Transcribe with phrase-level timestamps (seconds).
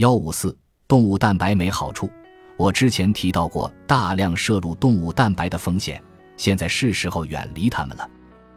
[0.00, 0.56] 幺五四，
[0.88, 2.08] 动物蛋白没好处。
[2.56, 6.02] 我之前提到过大量摄入动物蛋白的风险，
[6.38, 8.08] 现在是时候远离它们了。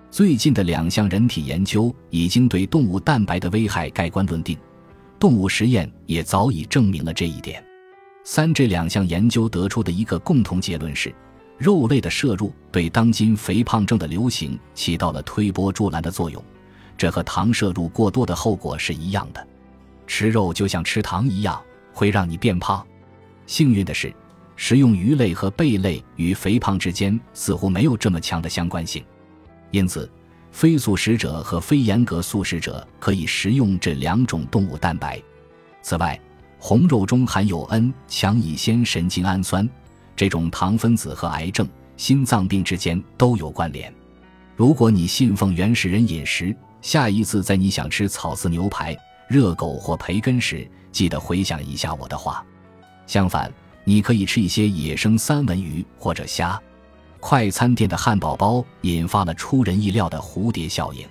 [0.10, 4.58] 最近的两项人体研究已经对动物蛋白的危害盖棺论定，
[5.20, 7.62] 动物实验也早已证明了这一点。
[8.24, 11.14] 三，这两项研究得出的一个共同结论是，
[11.58, 16.42] 肉类的摄入对当今肥胖症的流行起到了推波助澜的作用，
[16.98, 19.46] 这和糖摄入过多的后果是一样的。
[20.06, 21.62] 吃肉就像吃糖一样，
[21.94, 22.86] 会让你变胖。
[23.46, 24.14] 幸运的是，
[24.56, 29.04] 食用鱼类和贝类与肥胖之间似乎没有这么强的相关性，
[29.72, 30.10] 因此，
[30.52, 35.22] 非素食者和非严格素食者可以食用这两种动物蛋白。
[35.82, 36.20] 此外，
[36.60, 39.68] 红肉中含有 N 羟乙酰神经氨酸，
[40.16, 43.94] 这种糖分子和癌症、心脏病之间都有关联。
[44.56, 48.96] 如果你信奉原始人饮食，下一次在你想吃草饲牛排。
[49.34, 52.46] 热狗或培根时，记得回想一下我的话。
[53.08, 53.52] 相反，
[53.84, 56.62] 你可以吃一些野生三文鱼或者虾。
[57.20, 61.04] 快餐店的汉堡包引发了出人意料的蝴蝶效应。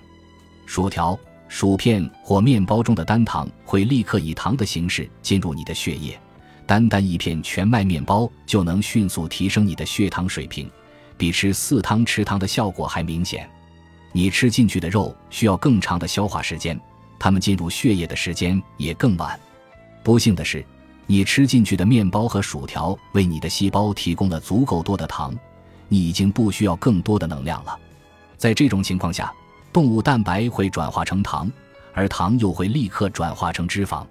[0.65, 6.17] 薯条、薯片或面包中的单糖会立刻以糖的形式进入你的血液，
[6.65, 10.71] 单单一片全麦面包就能迅速提升你的血糖水平，
[11.17, 13.49] 比吃四汤匙糖的效果还明显。
[14.13, 16.79] 你吃进去的肉需要更长的消化时间。
[17.23, 19.39] 它们进入血液的时间也更晚。
[20.03, 20.61] 不幸的是，
[21.05, 25.33] 你吃进去的面包和薯条为你的细胞提供了足够多的糖，
[25.87, 27.79] 你已经不需要更多的能量了。
[28.35, 29.33] 在这种情况下，
[29.71, 31.49] 动物蛋白会转化成糖，
[31.93, 34.05] 而糖又会立刻转化成脂肪。